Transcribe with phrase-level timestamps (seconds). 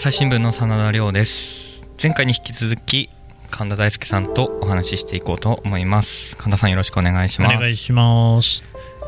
[0.00, 1.82] 朝日新聞の真田亮です。
[2.02, 3.10] 前回に引き続き
[3.50, 6.38] 神田大輔さんとお話ししていこうと思います。
[6.38, 7.56] 神田さんよろしくお願いします。
[7.58, 8.62] お願いします。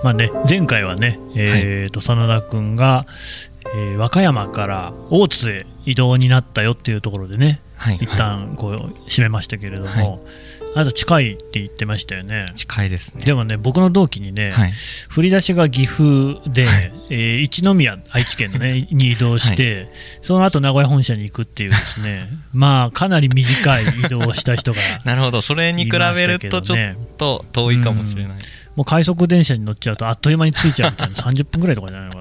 [0.04, 3.06] まあね前回はねえーと、真田君が、
[3.74, 7.96] えー和歌山から大津へ移動になったよっていうところでねはい。
[7.96, 8.72] 一旦こう
[9.08, 10.20] 締めましたけれども、はい
[10.74, 12.46] あなた近いって言ってましたよね。
[12.54, 13.24] 近いですね。
[13.24, 14.72] でもね僕の同期にね、はい。
[15.08, 16.66] 振り出しが岐阜で、
[17.10, 19.88] えー一宮、愛知県の、ね、 に移動して、
[20.22, 25.42] その後名古屋本社に行くっていうですね、 まあ、かなり短い移動をした人が、なるほど。
[25.42, 26.78] それに比べるとちょっ
[27.18, 28.38] と遠いかもしれない、
[28.76, 32.20] もう快速電車に乗っちゃうと、あっという間に着いちゃうみたいな、 30分ぐらいとかじゃないのか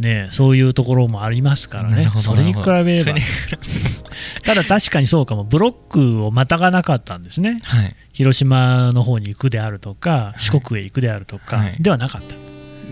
[0.00, 2.10] な、ね、そういうところもありますからね。
[2.16, 3.14] それに比べれば。
[4.42, 7.96] ただ確かにそうかも、ブロックをまたがなかったんですね、はい。
[8.12, 11.76] 広島の方に行くであるとか、四国へ行くであるとか、はい。
[11.80, 12.34] ではなかった。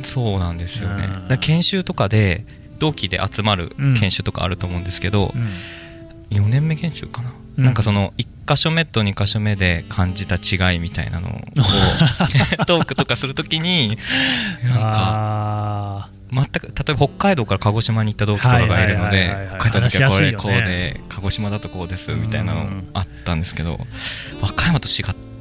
[0.08, 1.08] そうなんですよね。
[1.12, 1.28] うん。
[1.28, 2.46] だ研修とかで
[2.78, 5.48] 同期で集まる研修とかあると思うんですけど、うん。
[6.30, 11.32] 4年目研修かな、うんなんかその1箇所目と2箇所目で感じた違いみたいなのを
[12.66, 13.98] トークとかするときに
[14.64, 22.88] なんかあ全く例えば北海道から鹿児島に行った同期とかがいるので北海道の時はこれこうで鹿児島だとこうですみたいなのうん。
[22.94, 23.78] あったんですけど
[24.40, 25.31] 和歌山と違っー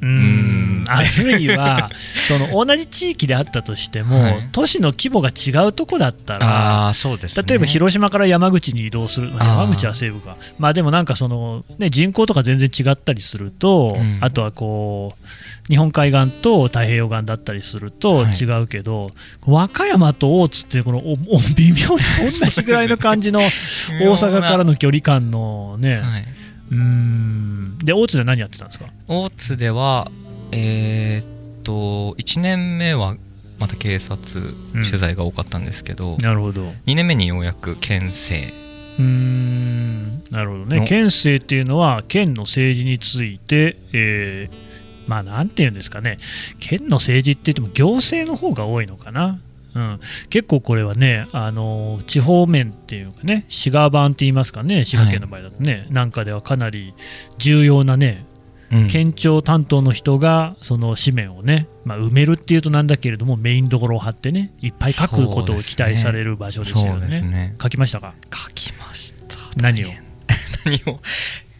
[0.00, 0.82] ううん。
[0.82, 1.90] んあるいは
[2.28, 4.48] その同じ地域であったとしても、はい。
[4.52, 7.44] 都市の規模が違うとこだったらああそうですね。
[7.46, 14.18] 例えば広島から山口に移動する、まあ山口は西部か、まあ、でもなんかその、ね、人口とか全然違ったりすると、うん。
[14.20, 15.26] あとはこう
[15.68, 18.32] 日本海岸と太平洋岸だったりするとはい。
[18.34, 19.10] 違うけど、
[19.46, 21.16] 和歌山と大津ってこのおお
[21.56, 22.02] 微妙に
[22.40, 23.40] 同じぐらいの感じの
[24.00, 26.26] 大阪からの距離感のね、はい、
[26.70, 27.78] うーん。
[27.78, 28.86] で大津で何やってたんですか？
[29.06, 30.10] 大津では
[30.52, 33.16] えーっと1年目は
[33.58, 36.62] また警察取材が多かったんですけど、なるほど。
[36.86, 38.54] 2年目にようやく県政
[38.98, 40.22] うーん。
[40.30, 40.80] なるほどね。
[40.80, 44.68] の県政っていうのは県の政治について、えー
[45.08, 46.18] まあなんていうんですかね。
[46.60, 49.38] 県の政治って言っても行政の方が多いのかな。
[49.74, 56.94] うん、結構これはね、あの地方面っていうかね、滋賀版って言いますかね、滋賀県の場合だとね、なんかではかなり
[57.38, 58.24] 重要なね、
[58.70, 58.88] うん。
[58.88, 67.20] 県庁担当の人がその紙面をね、まあ、埋めるっていうとなんだけれども、メインどころを貼ってね、いっぱい書くことを期待される場所ですよね。
[67.22, 67.54] ね。
[67.62, 68.14] 書きましたか？
[68.30, 69.38] 書きました。
[69.56, 69.88] 何を？
[70.66, 71.00] 何を？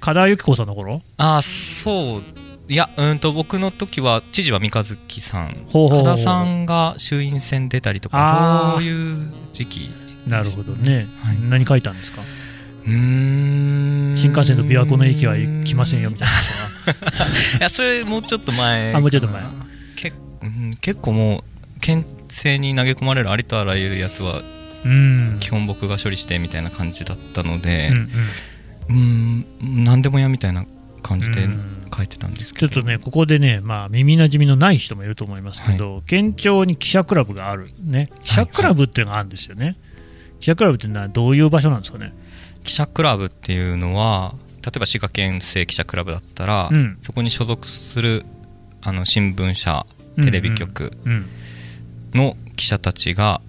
[0.00, 1.02] 加田由紀子さんの頃？
[1.16, 2.22] ああそう
[2.70, 5.54] いやうんと僕の時は知事は三日月さん。
[5.72, 9.90] 加田さんが衆院選出たりとかそういう時期
[10.26, 11.38] なるほどね、はい。
[11.40, 12.20] 何書いたんですか？
[12.86, 14.14] うーん。
[14.16, 15.34] 新幹線と琵琶湖の駅は
[15.64, 16.40] 来ませんよみたいなや
[17.60, 19.42] いやそれもうちょっと前あもうちょっと前。
[19.96, 20.12] け、
[20.42, 21.38] うん、結構も
[21.76, 24.42] う県政に投げ込まれるありとあらゆるやつは
[25.40, 27.96] 基本僕が処理してみたいな感じだったのでうん
[28.90, 29.44] うん。
[29.60, 30.64] うん何でもやみたいな
[31.02, 31.74] 感じでうん。
[31.94, 32.66] 書いてたんですちけど。
[32.66, 39.76] ょっとね、ここでね、まあ、耳なじみのない人もいると思いますけど、県庁に記者クラブがある、ね、記者クラブっていうのがあるんですよね。
[40.38, 42.12] 記者クラブっていうのはどういう場所なんですかね？
[42.62, 46.98] 記者クラブっていうのは例えば滋賀県政記者クラブだったら、うん。
[47.02, 48.26] そこに所属する
[48.82, 49.86] あの新聞社
[50.22, 51.26] テレビ局うん、
[52.12, 53.40] の記者たちが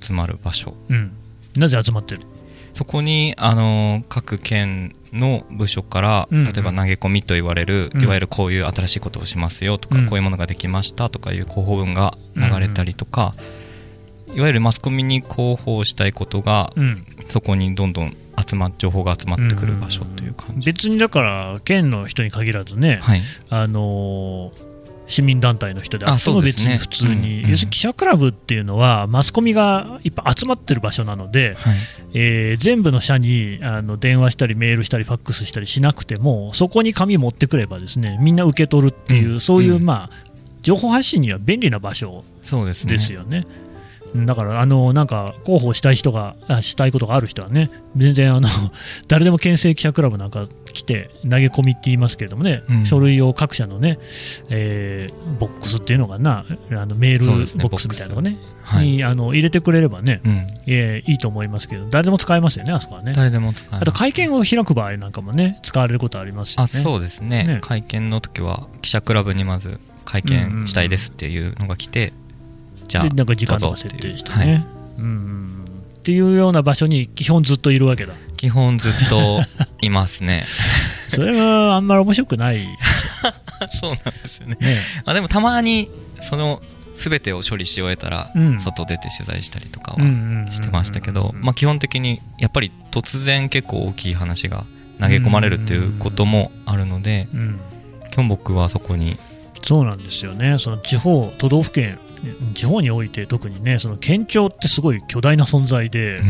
[0.00, 0.76] 集まる場所。
[0.88, 1.12] うん。
[1.56, 2.22] なぜ集まってる？
[2.72, 8.02] そこにあの各県の部署から、うん例えば投げ込みと言われる、うん。
[8.02, 10.06] いわゆるこういう新しいことをしますよとか、うん。
[10.06, 13.34] こういうものができましたとかいう広報文が流れたりとか、
[14.34, 17.04] いわゆるマスコミに広報したいことが、うん。
[17.28, 18.16] そこにどんどん
[18.48, 23.22] 集ま情報が集まってくる場所という感じ、別にだから、県の人に限らずね、はい。
[23.50, 24.69] あのー
[25.10, 31.76] 市民団体の人でああっても別に普通に、要するに記者クラブっていうのは、マスコミがいっぱい集まってる場所なので、はい。
[32.14, 40.30] えー全部の社にあの電話したり、メールしたり、ファックスしたりしなくても、そこに紙持ってくればですねみんな受け取るっていう、うんそういう、うんまあ、
[40.62, 42.92] 情報発信には便利な場所そうですね。
[42.92, 43.44] ですよね。
[44.14, 48.48] だからあのなんか広報したい人があしたいことがある人はね全然あの
[49.08, 52.86] 誰でも県政記者クラブなんか来て投げ込みって言いますけれどもね、うん。
[52.86, 53.98] 書類を各社のね、
[54.48, 58.86] えーボックスっていうのかなあのメールボックスみたいなのがねはい。
[58.86, 63.12] にあの入れてくれればね、うん、えーいいと思いますけど誰でも使えますよねあそこはね。
[63.14, 66.64] 誰でも使えあと会見を開く場合なんかもね使われることありますよね。
[66.64, 67.44] あそうですね。
[67.44, 67.58] ね。
[67.60, 72.12] 会見の時は記者クラブにまず会見したいですっていうのが来て、
[72.90, 74.66] じゃあでなんか時間とか設定してね、はい。
[74.98, 75.40] うんうん
[76.00, 78.14] っていうような場所に基本ずっといるわけだ。
[78.38, 79.40] 基本ずっと
[79.82, 80.46] いますね。
[81.08, 82.78] それがあんまり面白くない、ね、
[83.70, 84.56] そうなんですよね。
[85.04, 85.90] あでもたまに
[86.22, 86.62] その
[86.94, 88.60] 全てを処理し終えたら、うん。
[88.60, 89.98] 外出て取材したりとかは
[90.50, 94.64] してましたけど、まあ、基本的にやっぱり突然結構大きい話が
[94.98, 97.60] 投げ込まれるっていうこともあるのでうん。
[98.10, 99.18] 基本僕はそこに
[99.62, 101.98] そうなんですよね、その地方、都道府県、
[102.54, 106.20] 地方において特にね、その県庁ってすごい巨大な存在で、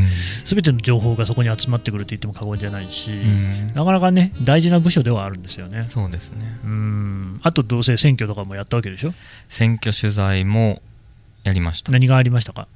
[0.44, 3.66] すべての情報がそこに集まってくると言っても過言じゃないし、うん。
[3.74, 5.86] なかなかね、大事な部署ではあるんですよね。
[5.88, 6.58] そうですね。
[6.64, 7.40] うん。
[7.42, 9.14] あと、どうせ選挙とかもやったわけでしょ、
[9.48, 10.82] 選挙取材も
[11.44, 11.92] やりました。
[11.92, 12.68] 何がありましたか、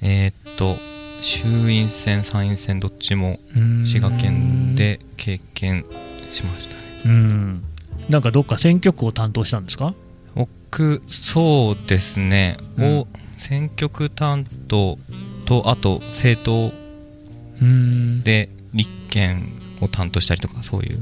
[0.00, 0.76] えーっと
[1.22, 5.84] 衆院選参院選どっちもうん滋賀県で経験
[6.30, 6.80] しましたね。
[7.06, 7.64] うん、
[8.08, 9.94] なんかどっか選挙区を担当したんですか、
[10.34, 12.98] 僕そうですね、うん。
[12.98, 13.08] を
[13.38, 14.98] 選挙区担当
[15.44, 16.72] とあと政党
[17.60, 18.22] うん。
[18.22, 20.98] で立憲を担当したりとかそういう。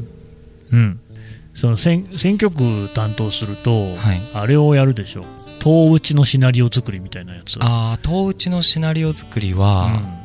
[0.72, 1.00] うん、
[1.54, 4.20] その選選挙区担当すると、はい。
[4.32, 5.24] あれをやるでしょ、
[5.60, 7.58] 党打ちのシナリオ作りみたいなやつ。
[7.60, 10.20] ああ党打ちのシナリオ作りうは、ん。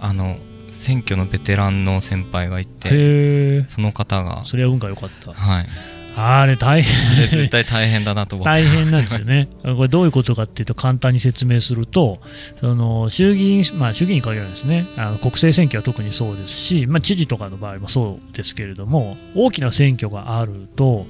[0.00, 0.36] あの
[0.70, 4.42] 選挙のベテランの先輩がいてへえ、その方が。
[4.44, 5.32] それは運が良かった。
[5.32, 5.66] はい
[6.16, 9.48] あれ大で変絶対大変だなと僕大変なんですよね。
[9.62, 12.20] これどういうことかっていうと簡単に説明すると、
[12.60, 21.06] その衆議院、まあ、衆議院に限らないですね、あの国政選挙は特にそうですし、まあ、知事とかの場合もそうですけれども、大きな選挙があると、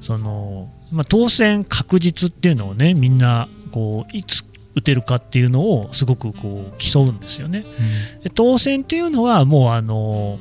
[0.00, 4.44] そのまあ、当選確実っていうのをね、みんなこういつ
[4.76, 7.64] 打てるかっていうのをすごくこう競うんですよね。
[8.22, 10.38] で当選っていうのはもうあの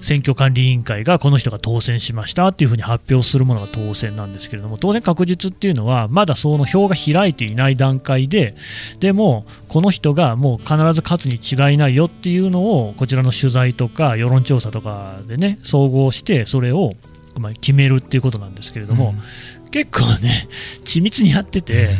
[0.00, 8.54] 選挙管理委員会がこの人が当選しましたっていうふうに発表するものが当選なんですけれども当然確実っていうのはまだその票が開いていない段階で
[9.00, 16.94] でもこの人がもう必ず勝つに違いないよっていうのをこちらの取材とか世論調査とかでね総合してそれを
[17.38, 19.14] まあ決めるっていうことなんですけれども、
[19.70, 20.48] 結構ね
[20.84, 21.90] 緻密にやってて、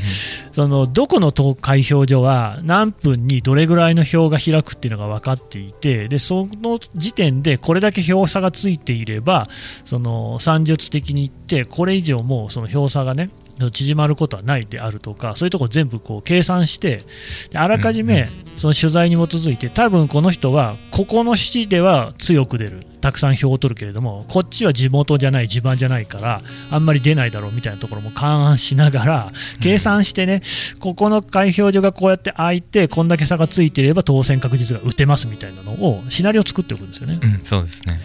[0.52, 9.48] そのどこの投開票所は何分にどれぐらいの票が開くっていうのが分かっていてでその時点でこれだけ票差がついていれば
[9.84, 13.30] その算術的に言ってこれ以上もうその票差がね
[13.70, 17.02] 縮まることはないであるとかそういうところ全部こう計算して
[17.50, 22.88] であらかじめその取材に基づいて多分この人はここの市では強く出る。
[23.00, 30.42] たくさん票を取るけれどもこっちは地元じゃない地盤じゃないからあんまり出ないだろうみたいなところも勘案しながら計算してね、
[30.80, 37.20] ここの開票所がこうやって開いて、こんだけ差がついていれば当選確実が打てますみたいなのをシナリオ作っておくんですよね。
[37.22, 38.00] うん、そうですね。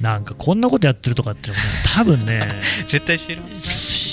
[0.00, 3.42] なんかこんなことやってるとかっていうのもね、多分ね、 絶対知る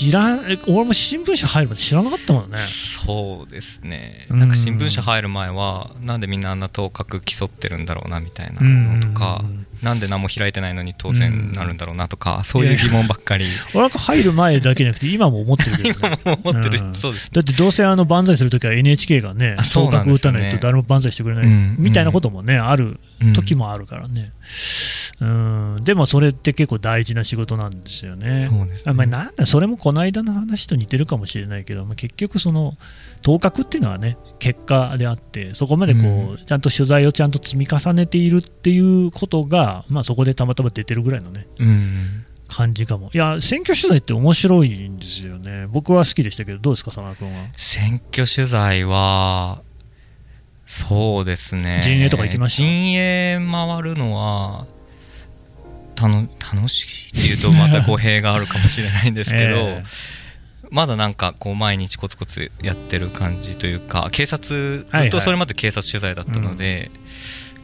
[0.04, 2.58] 知らん、え俺も新聞社入るまで知らなかったもんね。
[2.58, 4.26] そうですね。
[4.30, 4.38] うん。
[4.38, 9.66] なんか新聞社入る前はなんでみんなあんな頭角競ってるんだろうなみたいなのとかうん。
[9.82, 13.44] なんで何も開いてないのに当選になるんだろうなとかそういう疑問ばっかり。
[13.74, 16.80] 俺なんか入る前だけじゃなくて、今も思ってるけど、ね、 今も思ってる。
[16.80, 16.94] うん。
[16.94, 21.76] そうですだってどうせあの万歳するときは NHK がね、あそう頭角打たないと誰も万歳してくれない、うん。
[21.78, 23.32] みたいなこともね、あるうん。
[23.34, 24.32] 時もあるからね、
[25.20, 28.48] うん、でもそれって結構大事な仕事なんですよね。
[28.50, 28.82] そうですね。
[28.86, 32.76] あまあ、なんだそれもこの間の話と似てるかもしれないけど、まあ、結局、その
[33.22, 42.24] 頭角っていうのはね結果であってそこまでこう、ちゃんと取材をちゃんと積み重ねているっていうことが、まあ、そこでたまたま出てるぐらいのねうん。
[42.46, 43.10] 感じかも。
[43.14, 45.66] いや選挙取材って面白いんですよね。
[45.68, 47.38] 僕は好きでしたけどどうですか佐野君は？
[47.56, 49.62] 選挙取材は
[50.66, 51.80] そうですね。
[51.82, 52.62] 陣営とか行きました？
[52.62, 54.66] 陣営回るのは
[56.04, 59.44] たの楽しいっていうとまた語弊があるかもしれないんですけど、
[59.80, 59.84] え
[60.70, 66.90] まだなんかこう毎日コツコツやってる感じというか警察はいずっとそれまで警察取材だったので、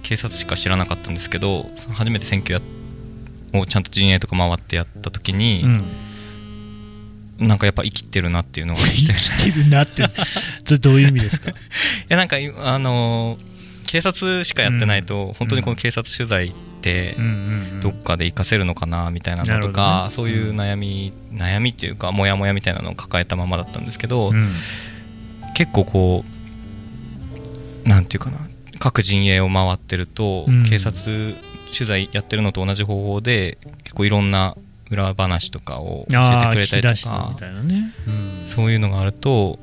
[0.02, 2.60] 警察しか知らなかったんですけど初めて選挙や
[3.52, 5.62] をちゃんと陣営とか回ってやった時えに
[7.40, 9.68] う、ん、なんかやっぱ生きてるなっていうのが生きてる。
[9.68, 10.04] なって
[10.64, 11.50] それどういう意味ですか？
[11.50, 11.54] い
[12.08, 13.50] やなんかいあのー
[13.90, 17.16] 警察しかやってないと、本当にこの警察取材って
[17.80, 20.14] どっかで活かせるのかなみたいなのとか、ね。
[20.14, 24.52] そういう悩み悩みっていうかモヤモヤみたいなのを抱えたままだったんですけど、うん。
[25.54, 26.24] 結構こ
[27.84, 28.38] うなんていうかな
[28.78, 30.64] 各陣営を回ってると、うん。
[30.64, 31.34] 警察
[31.72, 34.56] 取材やってるのと同じ方法で結構いろんな
[34.90, 38.10] 裏話とかを教えてくれたりとかたいなね、う
[38.46, 38.48] ん。
[38.48, 39.58] そういうのがあると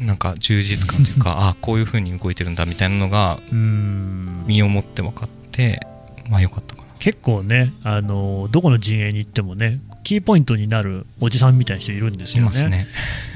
[0.00, 4.44] なんか充実感というか ああこういうふうに動いてるんだみたいなのがうん。
[4.46, 5.86] 身をもって分かって
[6.28, 6.88] まあよかったかな。
[6.98, 12.48] 結構ねあのどこの陣営に行ってもねキーポイントになるおじさんみたいな人いるんですよね。
[12.48, 12.86] いますね。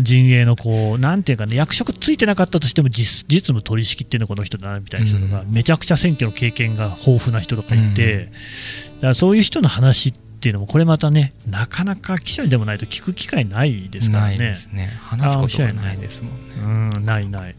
[0.01, 8.25] 陣営のこうなんていうかね役職ついてなかったとしても実実務取り仕切ってるのこの人だなみたいな人とか、うめちゃくちゃ選挙の経験が豊富な人とかいて、うん。
[8.27, 14.39] だからそういう人の話っっていうのも、これまたね、なかなか記者でもないと聞く機会ないですからね。
[14.39, 17.55] ないですね話すことがないですもんねうん、ないない。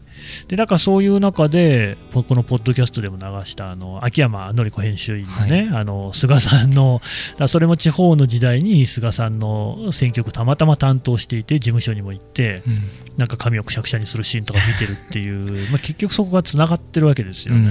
[0.48, 7.00] で、だからそういう中で、ここのポッドキャストでも流した、あの、秋山紀子編集員のね、あの、菅さんの、
[7.48, 12.78] それも地方の時代に菅さんの選挙区たまたま担当していて、事務所にも行って、うん
[13.16, 17.70] なんか髪をくしゃくしゃにするシーンとか見てるっていう、まあ結局そこがつながってるわけですよね。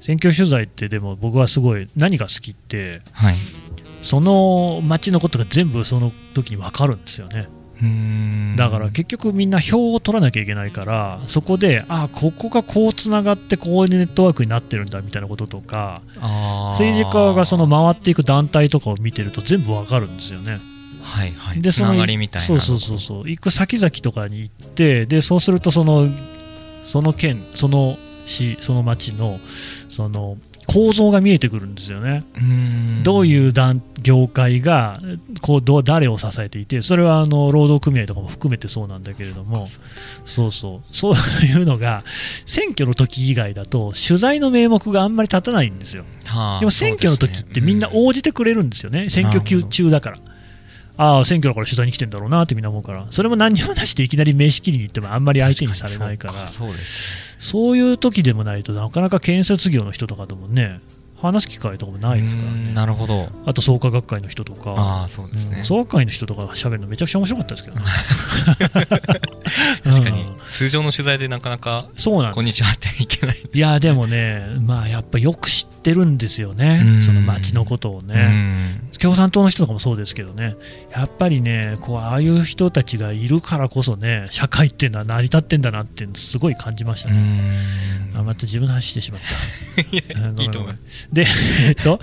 [0.00, 3.34] 選挙取材ってでも僕はすごい何が好きってはい。
[4.02, 7.48] その町のことが全部その時に分かるんですよね。
[7.82, 8.56] うん。
[8.56, 16.02] だから結局みんな票を取らなきゃいけないからそこであここがこうつながってこういうネットワークになってるんだみたいなこととか
[16.72, 20.58] 政治家がその回っていく団体とかを見てると全部分かるんですよね。
[21.02, 21.62] はいはい。
[21.62, 23.28] でそのつながりみたいなそうそうそうそう。
[23.28, 26.08] 行く先々とかに行ってでそうするとその
[26.84, 27.98] その県その
[28.30, 29.38] 市その町の
[29.88, 32.22] その構造が見えてくるんですよね。
[32.36, 33.02] うん。
[33.02, 35.00] どういう団業界が
[35.42, 39.66] こうどう誰を支えていてそれはあの労働組合とかも含めてそうなんだけれども。
[40.24, 41.14] そうそうそう。
[41.44, 42.04] いうのが
[42.46, 46.04] 選挙の時以外だと取材の名目があんまり立たないんですよ。
[46.26, 50.18] はあでも選挙の時ってみんな応じてくれるんですよね、選挙中中だから。
[51.02, 60.82] ああ、選挙だから取材に来てんだろうなってみんな思うから、それも何にもなしでいきなり名刺切りに行ってもあんまり相手にされないから、そうですそういう時でもないとなかなか建設業の人とかともね、
[61.16, 62.74] 話す機会とかもないですからうんね。
[62.74, 63.30] なるほど。
[63.46, 65.58] あと創価学会の人とか、ああそうですね。
[65.58, 67.84] うん創価学会の人とか喋るのめちゃくちゃ面白かったですけどね。
[69.84, 70.19] 確かに。
[70.19, 70.19] うん
[70.60, 77.02] 通常の取材でなかなかそうなんこんにちはっていけないいやでもね、まあ、やっぱよく知ってるんですよね、うん。
[77.02, 78.90] その町のことをね。
[79.00, 80.56] 共産党の人とかもそうですけどね、
[80.92, 87.20] やっぱりね、こうああいう人たちがいるからこそね、社会っていうのは成り立ってんだなってすごい感じましたうね。
[88.12, 88.16] ん。
[88.18, 89.80] あまた自分の話してしまった。
[90.42, 91.08] いいと思います。
[91.10, 91.24] で、
[91.68, 91.98] えっと、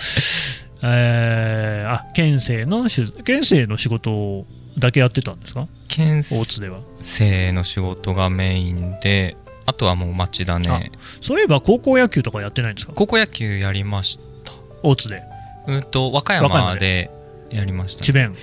[0.82, 4.48] えー、あ県政のしゅ県政の仕事
[4.78, 6.80] だけやってたんですか、県大津では。
[7.00, 10.92] 政の仕事がメインであとはもう町だね。
[11.22, 14.54] そういえば高校野球とかやってないんですか、高校野球やりました。
[14.84, 15.22] 大津で、
[15.68, 17.10] うんと和歌山山で
[17.50, 18.36] やりました智弁、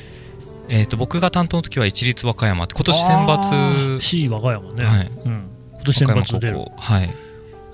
[0.69, 5.11] えっと僕が担当の時は一律和歌山って今年選あ抜ー C 和歌山ね、はい。
[5.25, 6.59] うん、今年選抜出る。
[6.77, 7.11] はい。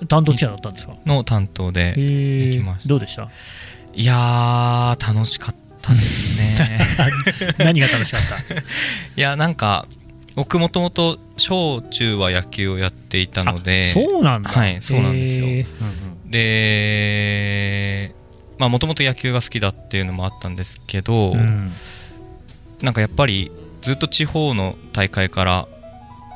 [0.07, 2.89] 担当記者だったんですか、の担当で行きました。
[2.89, 3.29] どうでした？
[3.93, 6.79] いやー楽しかったですね。
[7.59, 8.53] 何が楽しかった？
[8.55, 8.63] い
[9.15, 9.85] やなんか
[10.35, 14.49] 僕もともと小中は野球をやっていたのでそうなんだ。
[14.49, 15.45] はいそうなんですよ。
[15.47, 16.31] へー。
[16.31, 18.15] で
[18.57, 21.71] まあもともと野球が好きだっていうのもあったんですけど、うんうん。
[22.81, 25.67] なんかやっぱりずっと地方の大会から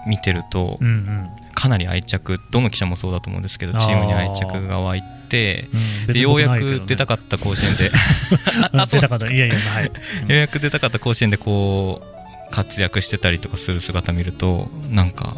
[0.07, 1.29] 見てるとうんうん。
[1.53, 7.91] かなり愛着どの記者もそうだと思うんですけどチームに愛着が湧いてうんでようやく出たかかった甲子園で。
[8.91, 9.31] 出たかった。
[9.31, 9.85] いやいや、はい。
[9.85, 9.91] よ
[10.29, 12.01] うやく出たかった甲子園でこ
[12.49, 15.35] う活躍してたりとかする姿見るとなんか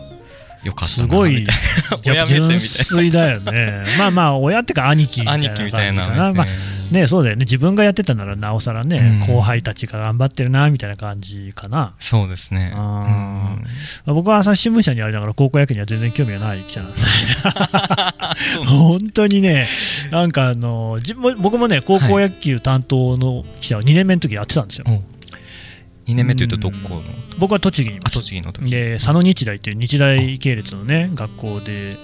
[0.68, 1.56] よかったなすごいみたい、
[2.02, 3.84] じ ゃ親目線みたいな純粋だよね。
[3.98, 6.34] まあまあ、親ってか兄貴みたいな兄貴みたいな感じかな。
[6.34, 6.48] まあ
[6.92, 7.42] ね、そうだよね。
[7.42, 11.94] 自分がやってたならなおさらね、うん後輩たちが頑張ってるな、みたいな感じかな。
[12.00, 13.58] そうですねうんま
[14.08, 16.98] あ僕は朝日新聞社にありながら高校野球には全然興味がない記者なんで。
[18.66, 19.68] 本当にね、
[20.12, 24.86] なんかあの、じ僕もね、高校野球担当の記者を2年目の時やってたんですよ。
[26.08, 27.02] 2年目というとどこの？
[27.38, 28.70] 僕は栃木にいまあした栃木の時。
[28.70, 31.98] で佐野日大っていう日大系列のね学校で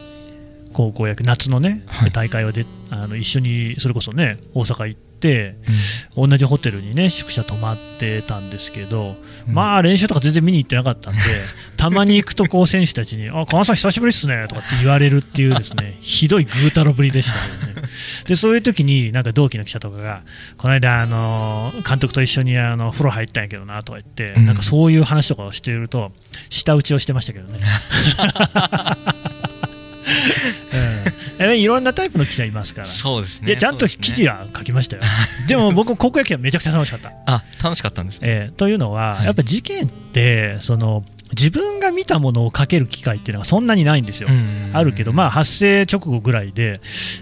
[0.73, 2.11] 高校野球夏のね、はい。
[2.11, 5.55] 大会をであの一緒にそれこそね大阪行って
[6.17, 9.15] 同じホテルにね宿舎泊まってたんですけど、
[9.47, 11.19] まあ練習とか全然見に行ってなかったんで
[11.77, 17.72] たまに行くとこう選手たちに「あ金さん久しぶりっすね」とかって言われるっていうですねひどいぐうたらぶりでしたけどね
[18.27, 20.21] でそういう時になんか同期の記者とかが
[20.57, 26.11] この間あの監督と一緒にあの風呂入ったんやけどなとか言って、うんなんかそういう話とかをしていると
[26.49, 27.59] 舌打ちをしてましたけどね。
[31.55, 32.87] いろんなタイプの記者いますから。
[32.87, 35.03] そうですねちゃんと記事は書きましたよ。
[35.47, 37.11] でも僕、高校野球はめちゃくちゃ楽しかった。
[37.25, 41.03] あ楽しかったんですねえーというのは、はいやっぱ事件ってその
[41.35, 44.29] 自分が見たものを書ける機会っていうのはそんなにないんですよ。
[44.73, 46.81] あるけど、まあ、発生直後ぐらいで。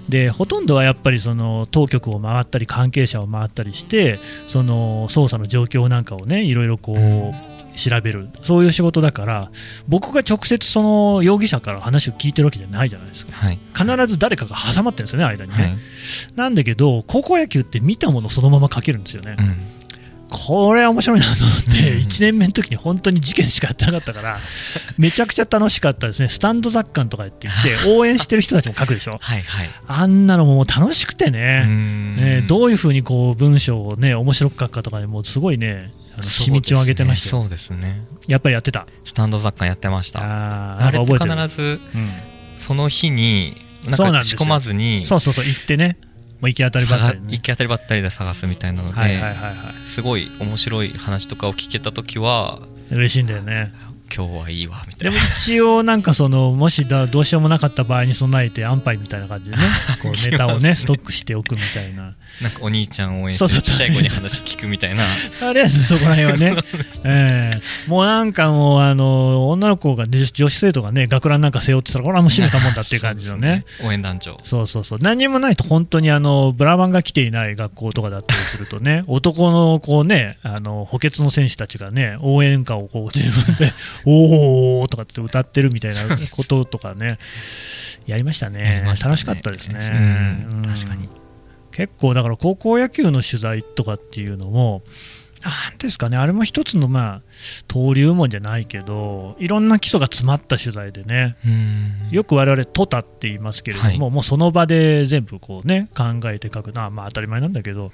[0.10, 7.34] でほとんどはやっぱりその当局を回ったり関係者を回ったりしてその捜査の状況なんかをねいろいろこう、うん。
[7.74, 8.28] 調べる。
[8.44, 9.50] そういう仕事だから
[9.88, 13.34] 僕が直接その容疑者から話を聞いてるわけじゃないじゃないですか。
[13.34, 13.60] はい。
[13.74, 15.78] 必ず誰かが挟まってるんですよね間にね、はい。
[16.36, 19.81] なんだけど高校野球って見たものそのまま書けるんですよね、うん
[20.32, 21.98] これは面白いなと思って、うん。
[22.00, 24.40] 1年目の時に本当に事件しかやってなかったから、
[24.98, 29.70] めちゃくちゃ楽しかったですね、スタンド雑感とかって言って、 応援してる人たちも書くでしょ、はいはい。
[29.88, 31.66] あんなのも楽しくてね、
[32.18, 38.02] えーどうういうふうにこう文章をね、面白く書くかとかでもうすごいね、あの日にちを上げてましたよ、そうですね。
[38.28, 38.88] やっぱりやってた。
[39.06, 40.20] スタンド雑貨やってました。
[40.22, 41.14] ああれって。
[41.14, 42.10] 必ずうん。
[42.60, 45.98] その日になんか仕込まずにそうそうそう、行ってね、
[46.42, 47.42] もう行き当たりばったりね探行。
[47.42, 49.56] き当たりばったりで探すみたいなので、はいはいはいはい。
[49.88, 53.72] すごい面白い話とかを聞けた時は嬉しいんだよね。
[54.14, 59.64] 今日はいいわみたでもいな一応なんかそのもしだどうしようもなかった場合に備えて安牌みたいな感じでね
[60.04, 62.14] こうネタをねストックしておくみたいな。
[62.42, 65.04] なんかお兄ちゃんを応援してちっちゃい子に話聞くみたいな。
[65.40, 66.56] と りあえずそこら辺はね、
[67.04, 67.90] ええ。
[67.90, 73.66] もうなんかもうあの女の子が女女子生徒がね学ランなんか背負ってたらこれはもう閉めたもんだっていう感じのね。
[73.68, 74.40] そうです応援団長。
[74.44, 75.00] そうそうそう。
[75.02, 83.74] 何にもないと本当にあのブラバンが来ていない学校とかだったりするとね男のこうねあの補欠の選手たちがね応援歌をこう自分で
[84.06, 87.18] 「おー」とかって歌ってるみたいなこととかね
[88.06, 88.62] やりましたね。
[88.62, 88.84] ね。
[88.84, 90.58] 楽しかったですね、うん。
[90.58, 90.62] うん。
[90.64, 91.10] 確かに。
[91.72, 94.84] 結構だから高校野球の取材とかっていうのも
[95.42, 96.18] なんですかね。
[96.18, 97.22] あれも一つのまあ
[97.70, 102.10] 登竜門じゃないけどいろんな基礎が詰まった取材でねうん。
[102.12, 104.00] よく我々トタって言いますけれども、はい。
[104.00, 107.92] もうその場で全部こうね考えて書くのはまあ当たり前なんだけど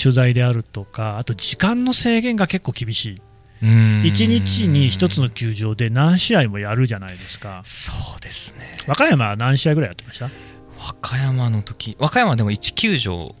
[0.00, 3.12] 取材であるとかあと時間の制限が結構厳しい。
[3.14, 7.62] うん1日に1つの球場で何試合もやるじゃないですか。
[7.64, 8.76] そうですね。
[8.86, 10.30] 和歌山は何試合ぐらいやってました？
[10.78, 13.34] 和歌山の時和歌山でも1球場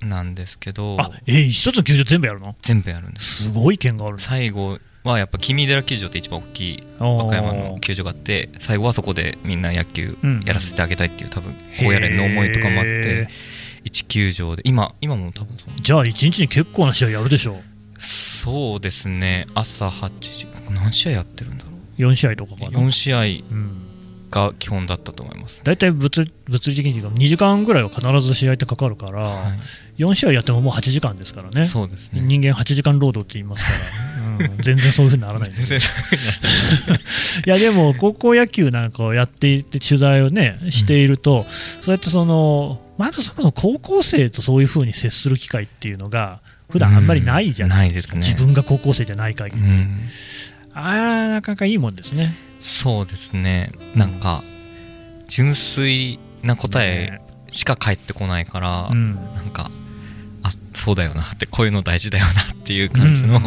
[0.00, 0.96] なんですけど。
[1.00, 2.56] あえー、1つの球場全部やるの？
[2.62, 3.44] 全部やるんです。
[3.44, 4.22] すごい剣があるね。
[4.22, 13.26] 最後はやっぱ君寺球場って一番大きい和歌山の球場があって最後はそこでみんな野球やらせてあげたいっていう多分高野連の思いとかもあっへ
[13.84, 14.62] て1球場で。
[14.64, 17.60] 今今も多分じゃあ1日に結構な試合やるでしょ
[18.04, 19.46] そうですね。
[19.54, 20.46] 朝8時。
[20.70, 23.82] 何試合やってるんだろ4試合とかかうな、4試合うん、
[24.30, 26.10] が基本だったと思います、大体物
[26.46, 29.52] 物理的に2時間ぐらいは必ず試合ってかかるから、は
[29.98, 31.62] 4試合やってももう8時間ですからね。
[31.62, 32.20] い、そうですね。
[32.20, 33.70] 人間8時間労働って言いますか
[34.40, 35.62] ら、 うん、全然そういうふうにならないんで。
[35.62, 35.88] 全然
[37.46, 41.46] いやでも高校野球なんかをやっていて取材をねしていると、
[41.80, 46.40] そうやってそのまずそもそも高校生とそういうふうに接する機会っていうのが
[46.74, 48.34] 普段あんまりないじゃないですか、うんすね。
[48.34, 50.00] 自分が高校生じゃない限り、うん。
[50.72, 52.34] ああなかなかいいもんですね。
[52.58, 53.70] そうですね。
[53.94, 54.42] なんか
[55.28, 57.20] 純粋な答えね。
[57.48, 59.14] しか返ってこないから、うん。
[59.36, 59.70] なんか
[60.42, 63.40] あそうだよなってこういうの大事だよなっていう感じの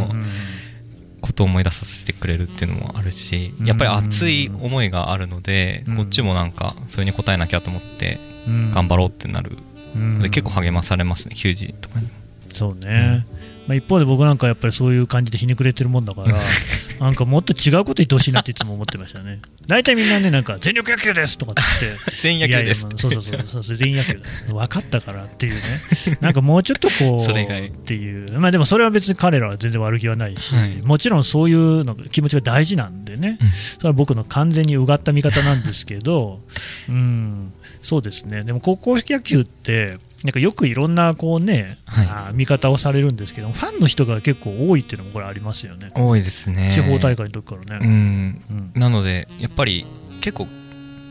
[1.20, 5.96] ことを思い出させてくれるっていうのもあるしうんやっぱり熱い思いがあるのでうん。
[5.98, 8.72] こっちもなんかそれに応えなきゃと思ってうん。
[8.72, 9.58] 頑張ろうってなる。
[9.96, 10.20] うん。
[10.20, 12.08] ので結構励まされますね球児とかに
[12.54, 13.26] そうね、
[13.68, 16.38] まあ、一方で僕なんかやっぱりそういう感じでひねくれてるもんだから
[17.00, 19.40] なんかもっと違うこと言ってほしいなっていつも思ってましたね。
[19.68, 22.12] 大体みんなねなんか全力野球ですとかって言って。
[22.22, 22.82] 全員野球です。
[22.82, 23.64] いやそうそうそう。
[23.64, 24.14] そう全員野球
[24.48, 24.54] だ。
[24.54, 25.62] 分かったからっていうね。
[26.22, 28.40] なんかもうちょっとこうっていう。
[28.40, 30.82] まあでもそれは別に彼らは全然悪気はないし、はい。
[30.84, 33.50] もちろんそういうの気持ちが大事なんでね、うん。
[33.50, 36.42] それは僕の完全にうがった見方なんですけど、
[36.90, 39.98] うん、そうですね、でも高校野球って、
[40.28, 42.36] なんかよくいろんなこう、ねはい。
[42.36, 46.70] 見方をされるんですけど、ファンの人が結構多いっていうのもこれありますよね、多いですね。
[46.74, 47.88] 地方大会の時からうね。
[47.88, 48.42] ん。
[48.50, 48.72] うん。
[48.76, 49.86] なのでやっぱり
[50.20, 50.48] 結構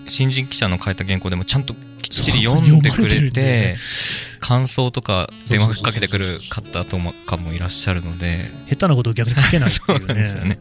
[0.06, 1.74] 新人記者の書いた原稿でもちゃんと
[2.08, 3.76] きっちり読んでくれて
[4.40, 8.44] 感想とか電話かけてくる方とかもいらっしゃるので。
[8.68, 10.58] 下手なことを逆に書けないっていう そうですよね。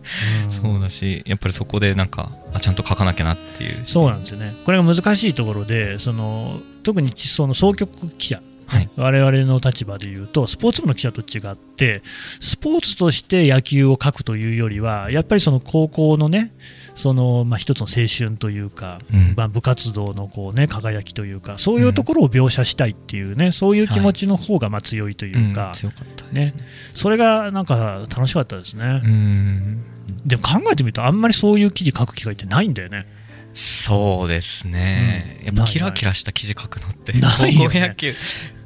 [0.50, 3.80] そうだしやっぱりそこでなんかあちゃんと書かなきゃなっていう。
[3.84, 4.56] そうなんですよね。
[4.66, 8.90] これが難しいところで、その特にその総局記者、はい。
[8.96, 12.02] 我々の立場で言うと、スポーツ部の記者と違って、
[12.40, 16.54] スポーツとして野球を書くというよりは、やっぱりその高校のね、
[16.96, 19.34] そのまあ、一つの青春というか、うん。
[19.36, 26.54] まあ、部活動のこう、ね、輝きというか、そういうところを描写したいっていうね、そういう気持ちの方がまあ強いというか、ん強かったですね、
[26.96, 29.02] それがなんか楽しかったですね。
[29.04, 29.84] うん。
[30.26, 33.06] でも考えてみると、あんまりそういう記事書く機会ってないんだよね。
[33.54, 35.46] そうですね、うん。
[35.46, 38.14] やっぱキラキラした記事書くのって高校野球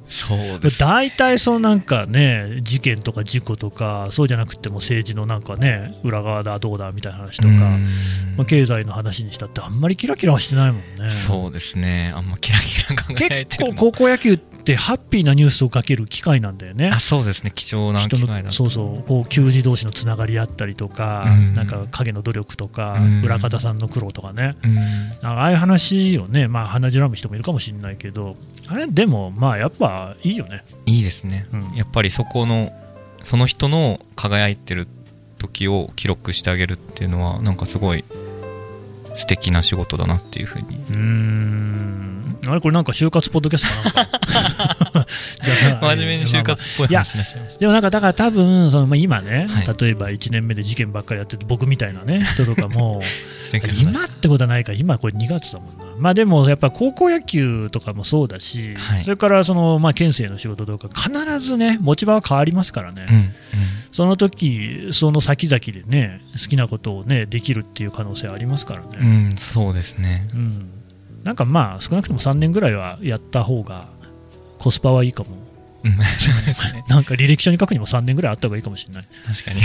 [0.09, 0.79] そうです。
[0.79, 7.85] 大体そうなんかね事件とか事故とかそうじゃなくても政治のなんかね裏側だどうだみたいな話とか、うん。
[8.35, 11.09] まあ、経済の話にしたってあんまりキラキラはしてないもんね。
[11.09, 12.11] そうですね。
[12.15, 16.89] あんまキラキラ輝いてる結構高校野球ってハッピーなニュースを書ける機会なんだよね。
[16.89, 17.51] あそうですね。
[17.53, 19.03] 貴重な機人会だのそうそう。
[19.07, 21.55] こう球児同士のつながりあったりとか、うん。
[21.55, 23.21] なんか影の努力とか、うん。
[23.23, 24.57] 裏方さんの苦労とかね。
[24.63, 24.75] うん。
[25.21, 28.35] かああいう話をねまあ鼻じらむ人もいるかもしれないけど
[28.67, 30.63] あれでもまあやっぱいいよね。
[30.85, 31.75] いいですね、うん。
[31.75, 32.71] やっぱりそこの
[33.23, 34.87] その人の輝いてる
[35.37, 38.03] 時を記録してあげるっていうのはなんかすごい
[39.15, 40.67] 素敵な仕事だなっていうふうに。
[40.93, 42.39] うん。
[42.47, 44.19] あれこれなんか就活ポッドキャストなんか？
[45.81, 47.59] 真面目に就活っぽい話になっちゃいました。
[47.59, 53.01] でもなんかだから多分その、まあ、今ね、はい、例えば1年目で事件ばっかりやってる僕みたいなね 人とかも
[53.81, 55.89] 今ってことはないか今これ2月だもんな。
[55.97, 63.33] まあでもやっぱ高校野球とかもそうだし、はい、それからそのまあ県政の仕事とか必ずね持ち場は変わりますからね、うんうん、
[63.91, 70.69] その時その先々でね好きなことをねできるっていう可能性ありますからね、うん、そうですね、うん、
[71.23, 73.89] なんかまあ少なくとも3年ぐらいはやった方が
[74.59, 75.29] コスパはいいかも。
[76.89, 79.03] なんか履歴書に書くにも3年ぐらいあった方がいいかもしれない。
[79.25, 79.61] 確かに。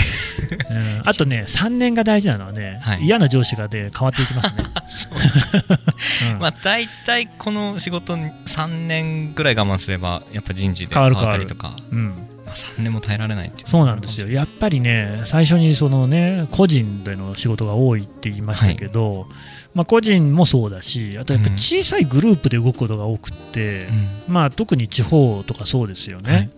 [0.69, 4.63] うん、あとね、3年が大事なのはね、はい、嫌な上司がで、変わっていきますね。
[6.31, 6.35] う。
[6.37, 11.75] ん、まあ大体この仕事3年ぐらい我慢すれば、やっぱ人事で変わったりとか。
[11.91, 13.69] うんまあ、3年も耐えられないっていう。
[13.69, 19.29] そうなんですよ、やっぱりね、最初にその、ね、個人での仕事が多いって言いましたけど、はい。
[19.73, 23.87] まあ、個人もそうだし、あとやっぱ小さいグループで動くことが多くて、
[24.27, 26.49] うん、まあ、特に地方とかそうですよね、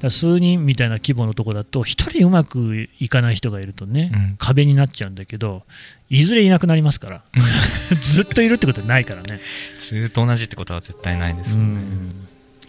[0.00, 5.64] はい、数人みたいな規模のところだと、1人うまくいかない人がいるとね、うん、壁になっちゃうんだけど、
[6.08, 7.22] いずれいなくなりますから、
[8.00, 9.40] ずっといるってことはないからね。
[9.78, 11.80] ずっと同じってことは絶対ないですよね。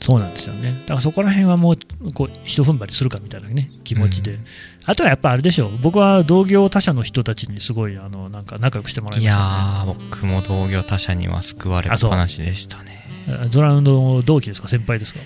[0.03, 0.73] そうなんですよね。
[0.81, 1.77] だからそこら辺はもう、
[2.13, 4.33] こう、ひと踏ん張りするかみたいなね、気持ちで。
[4.33, 4.45] うん、
[4.83, 9.39] あとはやっぱあれでしょう、僕は同業他社の人たちにすごい、あの、なんか仲良くしてもらいましたね。
[9.39, 13.05] いや僕も同業他社には救われっぱなしでしたね。
[13.49, 15.21] ドラウンド同期ですか、先輩ですか？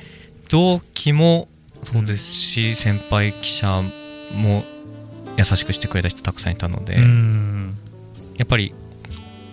[0.50, 1.48] 同期も
[1.84, 3.82] そうですし、うん、先輩記者
[4.36, 4.64] も
[5.38, 7.00] 優しくしてくれた人たくさんいたので、
[8.38, 8.76] やっぱり、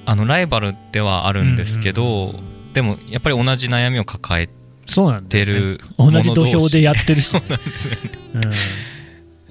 [0.05, 5.29] あの、ライバルではあるんですけど、うんうん、でもやっぱり同じ悩みを抱えて、そうなんね、
[5.99, 7.99] 同じ土俵でやってるし、 そうなんですよね、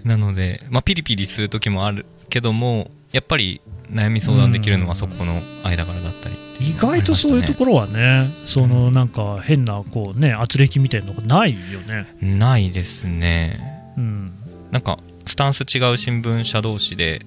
[0.04, 12.08] うん、なので、まあ、ピリピリする時もあるけどもやっぱり悩み相談できるのはそこの間柄だったり、ね、意外とそういうところはねそのなんか変なこうね圧力みたいなのがないよね。
[12.22, 13.94] ないですね。
[13.98, 14.34] うん。
[14.72, 17.26] なんかスタンス違う新聞社同士で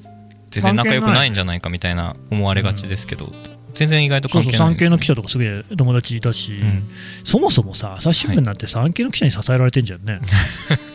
[0.50, 3.32] 全然仲良くないんじゃないかみたいな思われがちですけど、
[3.76, 6.88] 全然意外と関係ない、ね、そうそう産経の記者とかすげえ友達いたし、うん、
[7.24, 10.20] そもそもさ朝日新聞なんて産経の記者に支えられてんじゃんね、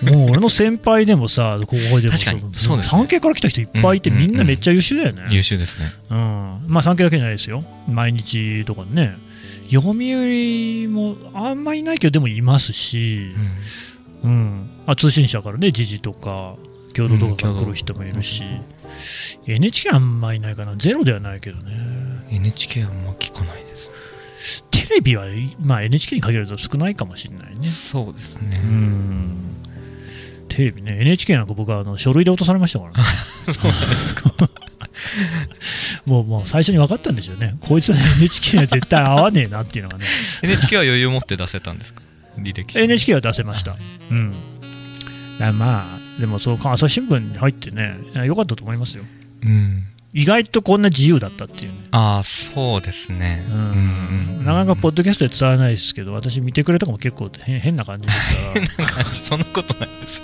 [0.03, 5.85] はい、もう俺の先輩でもさここでもそうです、ね、産経から来た人いっぱいいて、みんなめっちゃ優秀だよね、優秀ですね。
[6.09, 6.63] うん。
[6.67, 7.63] まあ産経だけじゃないですよ。
[7.87, 9.15] 毎日とかね。
[9.71, 13.33] 読売もあんまいないけどでもいますし、
[14.23, 16.55] うん、うん、あ通信社からね時事とか
[16.93, 18.47] 共同とかが来る人もいるし、う
[19.49, 20.75] ん、NHK あんまいないかな。
[20.75, 21.71] ゼロではないけどね
[22.31, 23.91] NHK はあんま聞かないです。
[24.71, 25.25] テレビは、
[25.59, 27.67] まあ、NHK に限ると少ないかもしれないね。
[27.67, 28.59] そうですね。
[28.63, 29.55] うん。
[30.47, 32.97] テレビね NHK なんか僕はあの書類で落とされましたからね。
[33.53, 34.49] そうなんですか。
[36.05, 37.55] もうもう最初に分かったんでしょうね。
[37.61, 40.05] こいつは NHK には絶対合わねえなっていうのがね。
[40.41, 42.01] NHK は余裕を持って出せたんですか？
[42.37, 43.75] 履歴書 NHK は出せました、
[44.09, 44.33] うん。
[45.57, 49.03] まあでもそう朝日新聞に入ってねよかったと思いますよ。
[49.43, 51.87] うん意外とこんな自由だったっていうね。
[51.91, 53.45] ああ、そうですね。
[53.49, 54.45] うん。
[54.45, 58.67] なかなかポッドキャストで伝わらないですけど、私見てくれたかも結構変な感じですから。
[58.77, 60.21] 変な感じ、そんなことないです。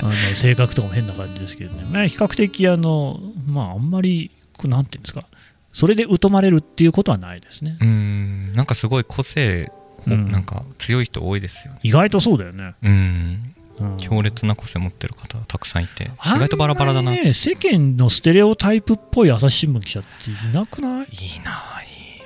[0.00, 1.84] あの性格とかも変な感じですけどね。
[1.90, 4.30] まあ、比較的、あの、まあ、あんまり、
[4.64, 5.24] なんていうんですか、
[5.72, 7.78] それで疎まれるっていうことはないですね。
[7.80, 8.52] うん。
[8.54, 9.72] なんかすごい個性、
[10.06, 11.80] うん、なんか強い人多いですよね。
[11.82, 12.74] 意外とそうだよね。
[12.82, 13.54] うん。
[13.98, 21.06] 強烈な個性持ってる方たくさんいて、意外とバラバラだな、ね、世間のステレオタイプっぽい朝日新聞記者っていなくない？
[21.10, 21.40] いい。
[21.44, 21.52] な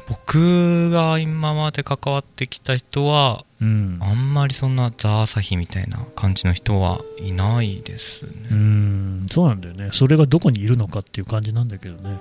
[0.08, 8.30] 僕が今まで関わってきた人は、うん、あんまりそんなザ・朝日みたいな感じの人はいないですね。
[8.52, 9.26] うん。
[9.28, 9.90] そうなんだよね。
[9.92, 12.18] それがどこにいるのかっていう感じなんだけどね、うん、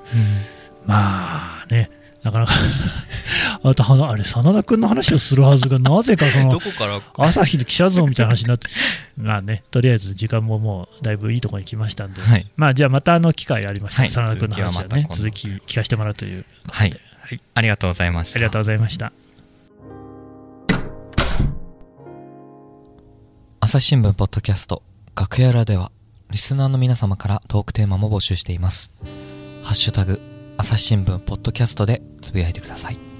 [0.88, 1.92] まあね
[2.26, 2.54] なかなか。
[3.64, 6.60] あとあれ、真田君の話をするはずが、なぜかその
[7.18, 8.68] 朝日の記者像みたいな話になって、
[9.16, 16.46] まあね、とりあえず時間ももうだいぶいいところに来ましたんで、はい、まあじゃあまたあの機会ありましたら、真田君の話はね、続き聞かせてもらうという。
[16.68, 18.38] はい、はい、ありがとうございました。
[18.38, 19.14] ありがとうございました。
[23.60, 24.84] 朝日新聞ポッドキャスト
[25.16, 25.92] 楽屋裏では
[26.30, 28.90] リスナーの皆様からトークテーマも募集しています。
[29.64, 33.15] ハッシュタグ朝日新聞ポッドキャストでつぶやいてください。